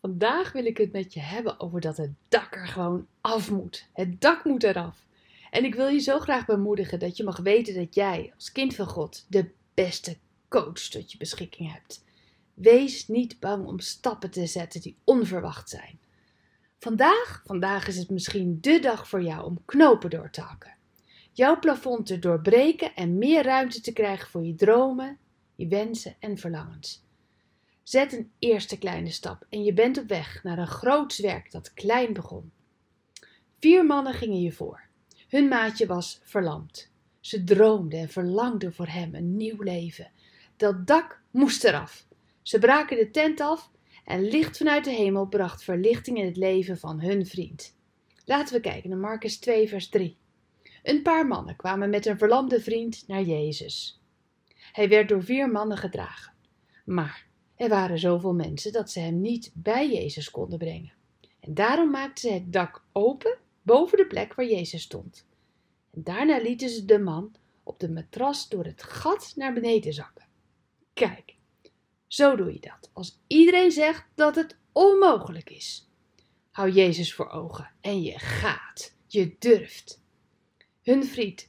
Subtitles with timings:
[0.00, 3.88] Vandaag wil ik het met je hebben over dat het dak er gewoon af moet.
[3.92, 5.06] Het dak moet eraf.
[5.50, 8.74] En ik wil je zo graag bemoedigen dat je mag weten dat jij als kind
[8.74, 10.16] van God de beste
[10.48, 12.04] coach tot je beschikking hebt.
[12.54, 15.98] Wees niet bang om stappen te zetten die onverwacht zijn.
[16.78, 20.76] Vandaag, vandaag is het misschien de dag voor jou om knopen door te hakken.
[21.32, 25.18] Jouw plafond te doorbreken en meer ruimte te krijgen voor je dromen,
[25.54, 27.06] je wensen en verlangens.
[27.88, 31.74] Zet een eerste kleine stap en je bent op weg naar een groots werk dat
[31.74, 32.52] klein begon.
[33.58, 34.82] Vier mannen gingen je voor.
[35.28, 36.90] Hun maatje was verlamd.
[37.20, 40.10] Ze droomden en verlangden voor hem een nieuw leven.
[40.56, 42.06] Dat dak moest eraf.
[42.42, 43.70] Ze braken de tent af
[44.04, 47.76] en licht vanuit de hemel bracht verlichting in het leven van hun vriend.
[48.24, 50.16] Laten we kijken naar Marcus 2, vers 3.
[50.82, 54.02] Een paar mannen kwamen met een verlamde vriend naar Jezus.
[54.72, 56.32] Hij werd door vier mannen gedragen.
[56.84, 57.27] Maar
[57.58, 60.92] er waren zoveel mensen dat ze hem niet bij Jezus konden brengen.
[61.40, 65.26] En daarom maakten ze het dak open boven de plek waar Jezus stond.
[65.90, 70.26] En daarna lieten ze de man op de matras door het gat naar beneden zakken.
[70.92, 71.36] Kijk,
[72.06, 75.88] zo doe je dat als iedereen zegt dat het onmogelijk is.
[76.50, 80.02] Hou Jezus voor ogen en je gaat, je durft.
[80.82, 81.48] Hun vriend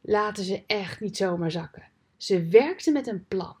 [0.00, 1.88] laten ze echt niet zomaar zakken.
[2.16, 3.56] Ze werkten met een plan.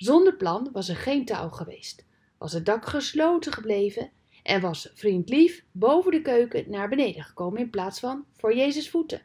[0.00, 2.04] Zonder plan was er geen touw geweest,
[2.38, 4.10] was het dak gesloten gebleven
[4.42, 8.90] en was vriend lief boven de keuken naar beneden gekomen in plaats van voor Jezus
[8.90, 9.22] voeten.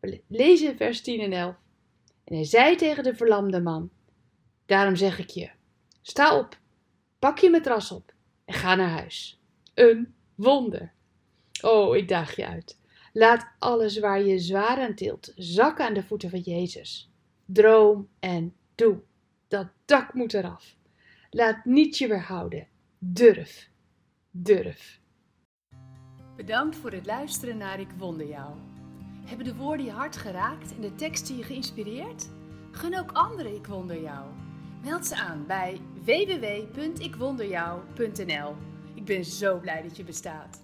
[0.00, 1.54] We lezen vers 10 en 11.
[2.24, 3.90] En hij zei tegen de verlamde man:
[4.66, 5.50] Daarom zeg ik je:
[6.02, 6.58] sta op,
[7.18, 9.40] pak je matras op en ga naar huis.
[9.74, 10.92] Een wonder.
[11.62, 12.78] Oh, ik daag je uit.
[13.12, 17.10] Laat alles waar je zwaar aan tilt zakken aan de voeten van Jezus.
[17.44, 19.02] Droom en doe.
[19.54, 20.76] Dat dak moet eraf.
[21.30, 22.66] Laat niet je weerhouden.
[22.98, 23.70] Durf.
[24.30, 25.00] Durf.
[26.36, 28.54] Bedankt voor het luisteren naar Ik Wonder Jou.
[29.24, 32.28] Hebben de woorden je hart geraakt en de teksten je geïnspireerd?
[32.70, 34.32] Gun ook anderen Ik Wonder Jou.
[34.82, 38.56] Meld ze aan bij www.ikwonderjou.nl.
[38.94, 40.63] Ik ben zo blij dat je bestaat.